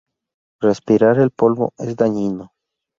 [0.61, 2.53] Respirar el polvo es dañino.